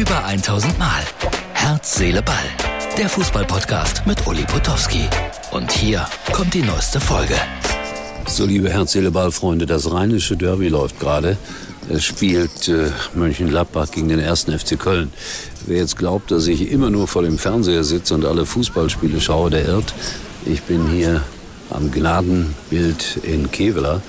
Über 0.00 0.24
1000 0.24 0.78
Mal. 0.78 1.02
Herz, 1.52 1.96
Seele, 1.96 2.22
Ball. 2.22 2.36
Der 2.96 3.06
Fußballpodcast 3.06 4.06
mit 4.06 4.26
Uli 4.26 4.44
Potowski. 4.44 5.06
Und 5.50 5.70
hier 5.70 6.06
kommt 6.32 6.54
die 6.54 6.62
neueste 6.62 6.98
Folge. 6.98 7.34
So, 8.26 8.46
liebe 8.46 8.70
Herz, 8.70 8.92
Seele, 8.92 9.10
Ball, 9.10 9.30
Freunde, 9.30 9.66
das 9.66 9.92
rheinische 9.92 10.38
Derby 10.38 10.68
läuft 10.68 10.98
gerade. 10.98 11.36
Es 11.90 12.02
spielt 12.02 12.66
äh, 12.68 12.90
Mönchengladbach 13.14 13.90
gegen 13.90 14.08
den 14.08 14.20
ersten 14.20 14.58
FC 14.58 14.78
Köln. 14.78 15.12
Wer 15.66 15.76
jetzt 15.76 15.98
glaubt, 15.98 16.30
dass 16.30 16.46
ich 16.46 16.70
immer 16.70 16.88
nur 16.88 17.06
vor 17.06 17.20
dem 17.20 17.36
Fernseher 17.36 17.84
sitze 17.84 18.14
und 18.14 18.24
alle 18.24 18.46
Fußballspiele 18.46 19.20
schaue, 19.20 19.50
der 19.50 19.66
irrt. 19.66 19.92
Ich 20.46 20.62
bin 20.62 20.88
hier 20.88 21.20
am 21.68 21.90
Gnadenbild 21.90 23.18
in 23.22 23.50
Kevela. 23.50 24.00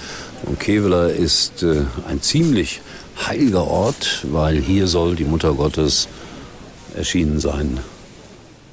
Und 0.43 0.57
Kevela 0.57 1.07
ist 1.07 1.63
äh, 1.63 1.81
ein 2.07 2.21
ziemlich 2.21 2.79
heiliger 3.27 3.65
Ort, 3.65 4.25
weil 4.31 4.57
hier 4.57 4.87
soll 4.87 5.15
die 5.15 5.25
Mutter 5.25 5.53
Gottes 5.53 6.07
erschienen 6.95 7.39
sein, 7.39 7.79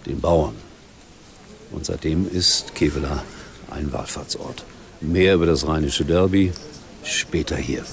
den 0.07 0.21
Bauern. 0.21 0.55
Und 1.71 1.85
seitdem 1.85 2.29
ist 2.31 2.75
Kevela 2.75 3.23
ein 3.71 3.93
Wallfahrtsort. 3.93 4.65
Mehr 5.01 5.35
über 5.35 5.47
das 5.47 5.67
rheinische 5.67 6.05
Derby 6.05 6.53
später 7.05 7.57
hier. 7.57 7.85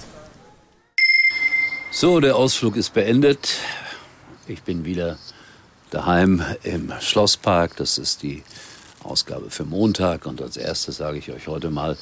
So, 1.91 2.19
der 2.19 2.35
Ausflug 2.35 2.75
ist 2.75 2.93
beendet. 2.93 3.57
Ich 4.47 4.63
bin 4.63 4.85
wieder 4.85 5.17
daheim 5.91 6.43
im 6.63 6.91
Schlosspark. 6.99 7.77
Das 7.77 7.97
ist 7.97 8.23
die 8.23 8.43
Ausgabe 9.03 9.49
für 9.49 9.65
Montag. 9.65 10.25
Und 10.25 10.41
als 10.41 10.57
erstes 10.57 10.97
sage 10.97 11.19
ich 11.19 11.31
euch 11.31 11.47
heute 11.47 11.69
mal, 11.69 11.97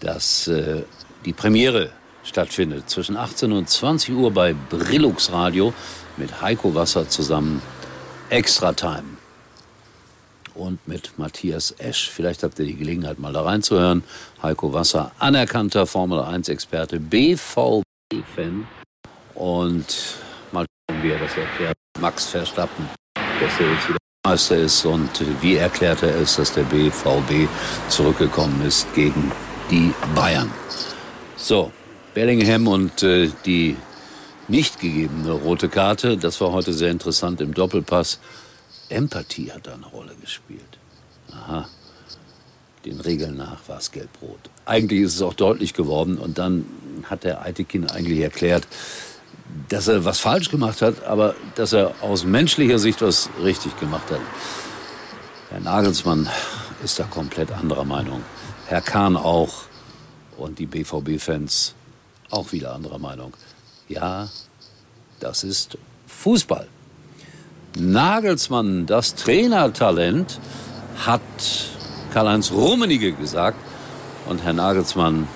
dass 0.00 0.48
äh, 0.48 0.82
die 1.24 1.32
Premiere 1.32 1.90
stattfindet 2.28 2.90
zwischen 2.90 3.16
18 3.16 3.52
und 3.52 3.68
20 3.68 4.14
Uhr 4.14 4.30
bei 4.30 4.54
Brillux 4.54 5.32
Radio 5.32 5.72
mit 6.16 6.42
Heiko 6.42 6.74
Wasser 6.74 7.08
zusammen. 7.08 7.62
Extra 8.30 8.72
Time. 8.72 9.16
Und 10.54 10.86
mit 10.86 11.18
Matthias 11.18 11.74
Esch. 11.78 12.10
Vielleicht 12.10 12.42
habt 12.42 12.58
ihr 12.58 12.66
die 12.66 12.76
Gelegenheit, 12.76 13.18
mal 13.18 13.32
da 13.32 13.42
reinzuhören. 13.42 14.02
Heiko 14.42 14.72
Wasser, 14.72 15.12
anerkannter 15.18 15.86
Formel 15.86 16.18
1-Experte, 16.20 17.00
BVB-Fan. 17.00 18.66
Und 19.34 19.86
mal 20.52 20.66
schauen, 20.66 21.02
wie 21.02 21.10
er 21.10 21.18
das 21.20 21.36
erklärt. 21.36 21.74
Max 22.00 22.26
Verstappen, 22.26 22.88
dass 23.14 23.60
er 23.60 23.72
jetzt 23.72 23.88
wieder 23.88 23.98
Meister 24.26 24.56
ist. 24.56 24.84
Und 24.84 25.10
wie 25.40 25.56
erklärt 25.56 26.02
er 26.02 26.14
es, 26.16 26.36
dass 26.36 26.52
der 26.52 26.64
BVB 26.64 27.48
zurückgekommen 27.88 28.60
ist 28.66 28.92
gegen 28.94 29.32
die 29.70 29.94
Bayern. 30.14 30.50
So, 31.36 31.70
Bellingham 32.18 32.66
und 32.66 33.04
äh, 33.04 33.30
die 33.46 33.76
nicht 34.48 34.80
gegebene 34.80 35.30
rote 35.30 35.68
Karte, 35.68 36.16
das 36.16 36.40
war 36.40 36.50
heute 36.50 36.72
sehr 36.72 36.90
interessant 36.90 37.40
im 37.40 37.54
Doppelpass. 37.54 38.18
Empathie 38.88 39.52
hat 39.52 39.68
da 39.68 39.74
eine 39.74 39.86
Rolle 39.86 40.16
gespielt. 40.20 40.78
Aha. 41.30 41.68
Den 42.84 42.98
Regeln 42.98 43.36
nach 43.36 43.60
war 43.68 43.78
es 43.78 43.92
gelb-rot. 43.92 44.50
Eigentlich 44.66 45.02
ist 45.02 45.14
es 45.14 45.22
auch 45.22 45.34
deutlich 45.34 45.74
geworden 45.74 46.18
und 46.18 46.38
dann 46.38 46.64
hat 47.04 47.22
der 47.22 47.42
Eitekin 47.42 47.88
eigentlich 47.88 48.18
erklärt, 48.18 48.66
dass 49.68 49.86
er 49.86 50.04
was 50.04 50.18
falsch 50.18 50.50
gemacht 50.50 50.82
hat, 50.82 51.04
aber 51.04 51.36
dass 51.54 51.72
er 51.72 51.94
aus 52.00 52.24
menschlicher 52.24 52.80
Sicht 52.80 53.00
was 53.00 53.30
richtig 53.44 53.78
gemacht 53.78 54.10
hat. 54.10 54.20
Herr 55.50 55.60
Nagelsmann 55.60 56.28
ist 56.82 56.98
da 56.98 57.04
komplett 57.04 57.52
anderer 57.52 57.84
Meinung. 57.84 58.24
Herr 58.66 58.80
Kahn 58.80 59.16
auch 59.16 59.66
und 60.36 60.58
die 60.58 60.66
BVB-Fans 60.66 61.76
auch 62.30 62.52
wieder 62.52 62.74
anderer 62.74 62.98
Meinung. 62.98 63.32
Ja, 63.88 64.28
das 65.20 65.44
ist 65.44 65.78
Fußball. 66.06 66.66
Nagelsmann, 67.78 68.86
das 68.86 69.14
Trainertalent, 69.14 70.40
hat 71.06 71.20
Karl-Heinz 72.12 72.50
Rummenigge 72.50 73.12
gesagt. 73.12 73.58
Und 74.28 74.42
Herr 74.42 74.52
Nagelsmann 74.52 75.28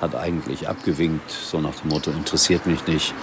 hat 0.00 0.14
eigentlich 0.14 0.68
abgewinkt, 0.68 1.30
so 1.30 1.60
nach 1.60 1.74
dem 1.76 1.90
Motto, 1.90 2.10
interessiert 2.10 2.66
mich 2.66 2.86
nicht. 2.86 3.14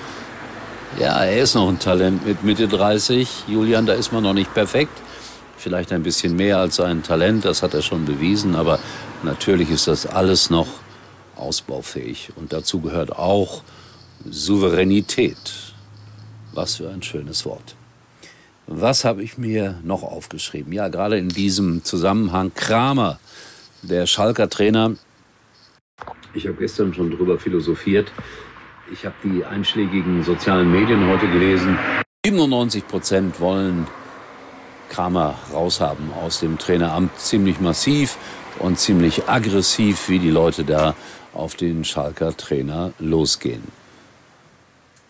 Ja, 0.99 1.23
er 1.23 1.41
ist 1.41 1.55
noch 1.55 1.69
ein 1.69 1.79
Talent 1.79 2.25
mit 2.25 2.43
Mitte 2.43 2.67
30. 2.67 3.45
Julian, 3.47 3.85
da 3.85 3.93
ist 3.93 4.11
man 4.11 4.23
noch 4.23 4.33
nicht 4.33 4.53
perfekt. 4.53 5.01
Vielleicht 5.57 5.91
ein 5.91 6.03
bisschen 6.03 6.35
mehr 6.35 6.57
als 6.57 6.79
ein 6.79 7.03
Talent, 7.03 7.45
das 7.45 7.63
hat 7.63 7.73
er 7.73 7.81
schon 7.81 8.05
bewiesen. 8.05 8.55
Aber 8.55 8.79
natürlich 9.23 9.69
ist 9.69 9.87
das 9.87 10.05
alles 10.05 10.49
noch 10.49 10.67
ausbaufähig. 11.43 12.31
Und 12.35 12.53
dazu 12.53 12.81
gehört 12.81 13.11
auch 13.11 13.63
Souveränität. 14.29 15.37
Was 16.53 16.77
für 16.77 16.89
ein 16.89 17.03
schönes 17.03 17.45
Wort. 17.45 17.75
Was 18.67 19.03
habe 19.03 19.23
ich 19.23 19.37
mir 19.37 19.79
noch 19.83 20.03
aufgeschrieben? 20.03 20.71
Ja, 20.71 20.87
gerade 20.87 21.17
in 21.17 21.29
diesem 21.29 21.83
Zusammenhang 21.83 22.53
Kramer, 22.53 23.19
der 23.81 24.07
Schalker 24.07 24.49
Trainer. 24.49 24.95
Ich 26.33 26.47
habe 26.47 26.57
gestern 26.57 26.93
schon 26.93 27.11
darüber 27.11 27.37
philosophiert. 27.37 28.11
Ich 28.91 29.05
habe 29.05 29.15
die 29.23 29.43
einschlägigen 29.43 30.23
sozialen 30.23 30.71
Medien 30.71 31.07
heute 31.07 31.27
gelesen. 31.27 31.77
97 32.25 32.87
Prozent 32.87 33.39
wollen 33.39 33.87
Kramer 34.89 35.35
raushaben 35.51 36.13
aus 36.13 36.39
dem 36.39 36.57
Traineramt. 36.57 37.17
Ziemlich 37.19 37.59
massiv 37.59 38.17
und 38.59 38.79
ziemlich 38.79 39.27
aggressiv, 39.27 40.07
wie 40.07 40.19
die 40.19 40.29
Leute 40.29 40.63
da 40.63 40.95
auf 41.33 41.55
den 41.55 41.83
Schalker 41.83 42.35
Trainer 42.35 42.93
losgehen. 42.99 43.63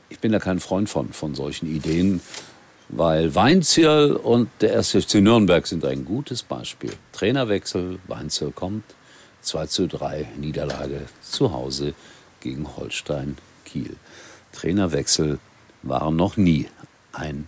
Ich 0.09 0.19
bin 0.19 0.31
da 0.31 0.39
kein 0.39 0.59
Freund 0.59 0.89
von, 0.89 1.11
von 1.11 1.35
solchen 1.35 1.67
Ideen, 1.67 2.22
weil 2.89 3.34
Weinzierl 3.35 4.13
und 4.13 4.50
der 4.61 4.78
1. 4.78 4.91
FC 4.91 5.16
Nürnberg 5.16 5.66
sind 5.66 5.85
ein 5.85 6.06
gutes 6.06 6.44
Beispiel. 6.44 6.94
Trainerwechsel, 7.11 8.00
Weinzierl 8.07 8.51
kommt, 8.51 8.84
2 9.41 9.66
zu 9.67 9.88
3 9.88 10.29
Niederlage 10.38 11.01
zu 11.22 11.51
Hause 11.51 11.94
gegen 12.40 12.75
Holstein 12.78 13.38
Kiel. 13.66 13.95
Trainerwechsel 14.51 15.40
waren 15.81 16.16
noch 16.16 16.38
nie 16.38 16.67
ein 17.11 17.47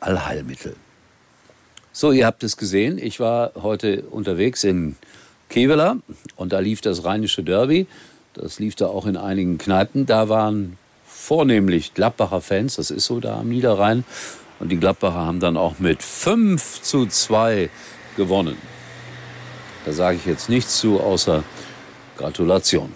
Allheilmittel. 0.00 0.76
So, 1.92 2.10
ihr 2.12 2.26
habt 2.26 2.42
es 2.42 2.56
gesehen, 2.56 2.96
ich 2.96 3.20
war 3.20 3.52
heute 3.56 4.02
unterwegs 4.02 4.64
in 4.64 4.96
Kevela 5.52 5.98
und 6.36 6.52
da 6.52 6.58
lief 6.58 6.80
das 6.80 7.04
rheinische 7.04 7.42
Derby. 7.42 7.86
Das 8.34 8.58
lief 8.58 8.74
da 8.74 8.86
auch 8.86 9.06
in 9.06 9.16
einigen 9.16 9.58
Kneipen. 9.58 10.06
Da 10.06 10.28
waren 10.28 10.78
vornehmlich 11.06 11.94
Gladbacher 11.94 12.40
Fans, 12.40 12.76
das 12.76 12.90
ist 12.90 13.04
so 13.04 13.20
da 13.20 13.38
am 13.38 13.50
Niederrhein. 13.50 14.04
Und 14.58 14.70
die 14.70 14.78
Gladbacher 14.78 15.14
haben 15.18 15.40
dann 15.40 15.56
auch 15.56 15.78
mit 15.78 16.02
5 16.02 16.82
zu 16.82 17.06
2 17.06 17.68
gewonnen. 18.16 18.56
Da 19.84 19.92
sage 19.92 20.16
ich 20.16 20.26
jetzt 20.26 20.48
nichts 20.48 20.78
zu, 20.78 21.00
außer 21.00 21.44
Gratulation. 22.16 22.92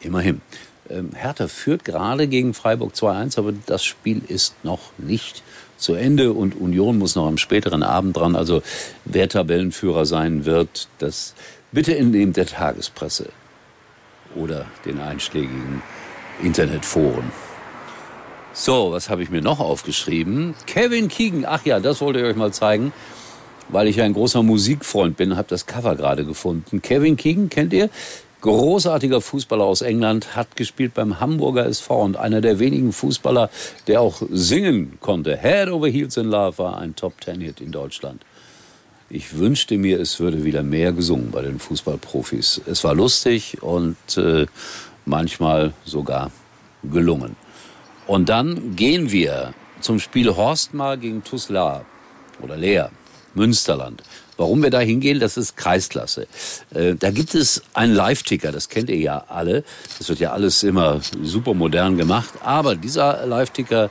Immerhin. 0.00 0.40
Ähm, 0.88 1.10
Hertha 1.14 1.46
führt 1.46 1.84
gerade 1.84 2.26
gegen 2.26 2.52
Freiburg 2.54 2.94
2-1, 2.94 3.38
aber 3.38 3.52
das 3.66 3.84
Spiel 3.84 4.22
ist 4.26 4.56
noch 4.64 4.80
nicht 4.98 5.42
zu 5.76 5.94
Ende 5.94 6.32
und 6.32 6.60
Union 6.60 6.98
muss 6.98 7.14
noch 7.14 7.26
am 7.26 7.38
späteren 7.38 7.82
Abend 7.82 8.16
dran. 8.16 8.36
Also 8.36 8.62
wer 9.04 9.28
Tabellenführer 9.28 10.04
sein 10.04 10.44
wird, 10.44 10.88
das 10.98 11.34
bitte 11.72 11.96
entnehmt 11.96 12.36
der 12.36 12.46
Tagespresse 12.46 13.30
oder 14.34 14.66
den 14.84 15.00
einschlägigen 15.00 15.82
Internetforen. 16.42 17.32
So, 18.52 18.90
was 18.90 19.08
habe 19.08 19.22
ich 19.22 19.30
mir 19.30 19.42
noch 19.42 19.60
aufgeschrieben? 19.60 20.54
Kevin 20.66 21.08
Keegan, 21.08 21.44
ach 21.46 21.64
ja, 21.64 21.78
das 21.78 22.00
wollte 22.00 22.18
ich 22.18 22.24
euch 22.24 22.36
mal 22.36 22.52
zeigen, 22.52 22.92
weil 23.68 23.86
ich 23.86 24.00
ein 24.00 24.12
großer 24.12 24.42
Musikfreund 24.42 25.16
bin, 25.16 25.36
habe 25.36 25.48
das 25.48 25.66
Cover 25.66 25.94
gerade 25.94 26.24
gefunden. 26.24 26.82
Kevin 26.82 27.16
Keegan, 27.16 27.48
kennt 27.48 27.72
ihr? 27.72 27.90
Großartiger 28.40 29.20
Fußballer 29.20 29.64
aus 29.64 29.82
England, 29.82 30.34
hat 30.34 30.56
gespielt 30.56 30.94
beim 30.94 31.20
Hamburger 31.20 31.66
SV 31.66 32.02
und 32.02 32.16
einer 32.16 32.40
der 32.40 32.58
wenigen 32.58 32.92
Fußballer, 32.92 33.50
der 33.86 34.00
auch 34.00 34.22
singen 34.30 34.98
konnte. 34.98 35.36
Head 35.36 35.68
over 35.68 35.88
Heels 35.88 36.16
in 36.16 36.26
Love 36.26 36.58
war 36.58 36.78
ein 36.78 36.96
Top-Ten-Hit 36.96 37.60
in 37.60 37.70
Deutschland. 37.70 38.22
Ich 39.12 39.36
wünschte 39.36 39.76
mir, 39.76 39.98
es 39.98 40.20
würde 40.20 40.44
wieder 40.44 40.62
mehr 40.62 40.92
gesungen 40.92 41.32
bei 41.32 41.42
den 41.42 41.58
Fußballprofis. 41.58 42.60
Es 42.66 42.84
war 42.84 42.94
lustig 42.94 43.60
und 43.60 43.96
äh, 44.16 44.46
manchmal 45.04 45.72
sogar 45.84 46.30
gelungen. 46.84 47.34
Und 48.06 48.28
dann 48.28 48.76
gehen 48.76 49.10
wir 49.10 49.52
zum 49.80 49.98
Spiel 49.98 50.36
Horstmar 50.36 50.96
gegen 50.96 51.24
Tusla 51.24 51.84
oder 52.40 52.56
Leer, 52.56 52.92
Münsterland. 53.34 54.04
Warum 54.36 54.62
wir 54.62 54.70
da 54.70 54.78
hingehen, 54.78 55.18
das 55.18 55.36
ist 55.36 55.56
Kreisklasse. 55.56 56.28
Äh, 56.72 56.94
da 56.94 57.10
gibt 57.10 57.34
es 57.34 57.64
einen 57.74 57.94
Live-Ticker, 57.96 58.52
das 58.52 58.68
kennt 58.68 58.90
ihr 58.90 58.98
ja 58.98 59.24
alle. 59.26 59.64
Das 59.98 60.08
wird 60.08 60.20
ja 60.20 60.30
alles 60.30 60.62
immer 60.62 61.00
super 61.20 61.54
modern 61.54 61.96
gemacht. 61.96 62.30
Aber 62.44 62.76
dieser 62.76 63.26
Live-Ticker 63.26 63.90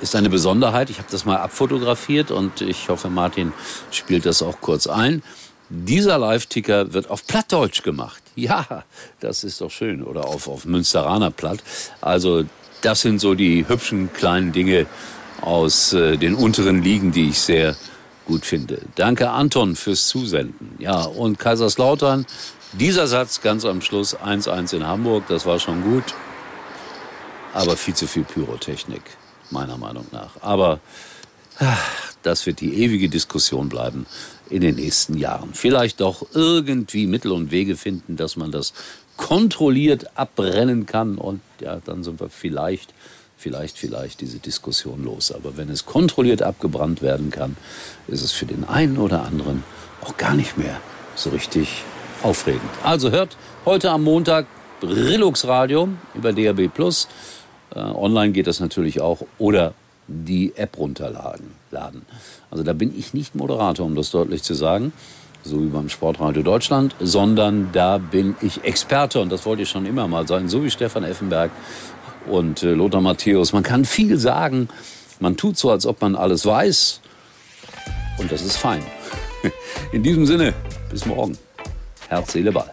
ist 0.00 0.16
eine 0.16 0.30
Besonderheit. 0.30 0.90
Ich 0.90 0.98
habe 0.98 1.08
das 1.10 1.24
mal 1.24 1.36
abfotografiert 1.36 2.30
und 2.30 2.60
ich 2.60 2.88
hoffe, 2.88 3.08
Martin 3.08 3.52
spielt 3.90 4.26
das 4.26 4.42
auch 4.42 4.60
kurz 4.60 4.86
ein. 4.86 5.22
dieser 5.68 6.18
Live-Ticker 6.18 6.92
wird 6.92 7.10
auf 7.10 7.26
Plattdeutsch 7.26 7.82
gemacht. 7.82 8.22
Ja, 8.34 8.84
das 9.20 9.44
ist 9.44 9.60
doch 9.60 9.70
schön. 9.70 10.02
Oder 10.02 10.26
auf, 10.26 10.48
auf 10.48 10.64
Münsteraner 10.64 11.30
Platt. 11.30 11.62
Also 12.00 12.44
das 12.80 13.02
sind 13.02 13.20
so 13.20 13.34
die 13.34 13.68
hübschen 13.68 14.12
kleinen 14.12 14.52
Dinge 14.52 14.86
aus 15.40 15.92
äh, 15.92 16.16
den 16.16 16.34
unteren 16.34 16.82
Ligen, 16.82 17.12
die 17.12 17.28
ich 17.28 17.38
sehr 17.38 17.76
gut 18.26 18.44
finde. 18.44 18.80
Danke 18.94 19.30
Anton 19.30 19.76
fürs 19.76 20.06
Zusenden. 20.08 20.74
Ja, 20.78 21.02
und 21.02 21.38
Kaiserslautern, 21.38 22.26
dieser 22.72 23.06
Satz 23.06 23.40
ganz 23.40 23.64
am 23.64 23.80
Schluss 23.80 24.16
1-1 24.16 24.76
in 24.76 24.86
Hamburg, 24.86 25.24
das 25.28 25.46
war 25.46 25.58
schon 25.58 25.82
gut. 25.82 26.04
Aber 27.52 27.76
viel 27.76 27.94
zu 27.94 28.06
viel 28.06 28.22
Pyrotechnik, 28.22 29.02
meiner 29.50 29.76
Meinung 29.76 30.06
nach. 30.12 30.30
Aber 30.40 30.80
das 32.22 32.46
wird 32.46 32.60
die 32.60 32.82
ewige 32.82 33.08
Diskussion 33.08 33.68
bleiben 33.68 34.06
in 34.48 34.60
den 34.60 34.76
nächsten 34.76 35.16
Jahren. 35.16 35.50
Vielleicht 35.54 36.00
doch 36.00 36.26
irgendwie 36.34 37.06
Mittel 37.06 37.32
und 37.32 37.50
Wege 37.50 37.76
finden, 37.76 38.16
dass 38.16 38.36
man 38.36 38.50
das 38.50 38.72
kontrolliert 39.16 40.16
abbrennen 40.16 40.86
kann 40.86 41.16
und 41.16 41.40
ja, 41.60 41.78
dann 41.84 42.02
sind 42.02 42.20
wir 42.20 42.30
vielleicht, 42.30 42.94
vielleicht, 43.36 43.76
vielleicht 43.76 44.22
diese 44.22 44.38
Diskussion 44.38 45.04
los. 45.04 45.30
Aber 45.30 45.56
wenn 45.56 45.68
es 45.68 45.84
kontrolliert 45.84 46.42
abgebrannt 46.42 47.02
werden 47.02 47.30
kann, 47.30 47.56
ist 48.08 48.22
es 48.22 48.32
für 48.32 48.46
den 48.46 48.64
einen 48.64 48.96
oder 48.96 49.24
anderen 49.24 49.62
auch 50.00 50.16
gar 50.16 50.34
nicht 50.34 50.56
mehr 50.56 50.80
so 51.14 51.30
richtig 51.30 51.84
aufregend. 52.22 52.70
Also 52.82 53.10
hört 53.10 53.36
heute 53.66 53.90
am 53.90 54.04
Montag 54.04 54.46
Brillux 54.80 55.46
Radio 55.46 55.88
über 56.14 56.32
DAB 56.32 56.68
Plus. 56.68 57.06
Äh, 57.74 57.78
online 57.78 58.32
geht 58.32 58.46
das 58.46 58.60
natürlich 58.60 59.00
auch 59.00 59.22
oder 59.38 59.74
die 60.06 60.52
App 60.56 60.76
runterladen. 60.78 61.52
Laden. 61.70 62.02
Also 62.50 62.64
da 62.64 62.72
bin 62.72 62.96
ich 62.98 63.14
nicht 63.14 63.34
Moderator, 63.34 63.86
um 63.86 63.94
das 63.94 64.10
deutlich 64.10 64.42
zu 64.42 64.54
sagen, 64.54 64.92
so 65.44 65.62
wie 65.62 65.68
beim 65.68 65.88
Sportradio 65.88 66.42
Deutschland, 66.42 66.94
sondern 67.00 67.70
da 67.72 67.98
bin 67.98 68.36
ich 68.42 68.64
Experte 68.64 69.20
und 69.20 69.30
das 69.30 69.46
wollte 69.46 69.62
ich 69.62 69.68
schon 69.68 69.86
immer 69.86 70.08
mal 70.08 70.26
sein, 70.26 70.48
so 70.48 70.64
wie 70.64 70.70
Stefan 70.70 71.04
Effenberg 71.04 71.50
und 72.26 72.62
äh, 72.62 72.72
Lothar 72.72 73.00
Matthäus. 73.00 73.52
Man 73.52 73.62
kann 73.62 73.84
viel 73.84 74.18
sagen, 74.18 74.68
man 75.20 75.36
tut 75.36 75.56
so, 75.56 75.70
als 75.70 75.86
ob 75.86 76.00
man 76.00 76.16
alles 76.16 76.44
weiß 76.44 77.00
und 78.18 78.32
das 78.32 78.42
ist 78.42 78.56
fein. 78.56 78.82
In 79.92 80.02
diesem 80.02 80.26
Sinne, 80.26 80.52
bis 80.90 81.06
morgen. 81.06 81.38
Herz, 82.08 82.32
Seele, 82.32 82.52
Ball. 82.52 82.72